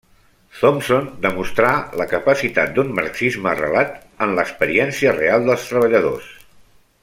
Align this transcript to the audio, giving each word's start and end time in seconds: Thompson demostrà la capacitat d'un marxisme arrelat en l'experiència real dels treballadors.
Thompson 0.59 1.09
demostrà 1.25 1.73
la 2.01 2.07
capacitat 2.13 2.73
d'un 2.79 2.89
marxisme 3.01 3.51
arrelat 3.53 3.95
en 4.27 4.35
l'experiència 4.39 5.15
real 5.21 5.47
dels 5.51 5.69
treballadors. 5.73 6.35